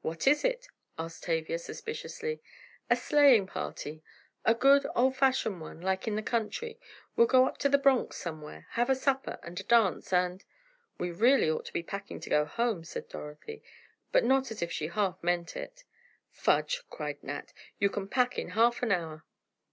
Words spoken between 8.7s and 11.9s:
have a supper and a dance, and——" "We really ought to be